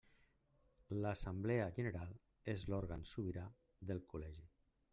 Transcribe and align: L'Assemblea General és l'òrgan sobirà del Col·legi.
L'Assemblea 1.01 1.67
General 1.75 2.15
és 2.55 2.65
l'òrgan 2.71 3.05
sobirà 3.11 3.45
del 3.91 4.03
Col·legi. 4.15 4.47